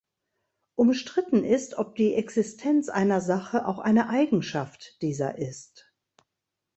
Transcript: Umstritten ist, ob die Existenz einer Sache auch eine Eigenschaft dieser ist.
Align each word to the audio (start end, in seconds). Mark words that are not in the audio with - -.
Umstritten 0.73 1.43
ist, 1.43 1.75
ob 1.75 1.93
die 1.95 2.15
Existenz 2.15 2.89
einer 2.89 3.21
Sache 3.21 3.67
auch 3.67 3.77
eine 3.77 4.09
Eigenschaft 4.09 4.99
dieser 5.03 5.37
ist. 5.37 5.93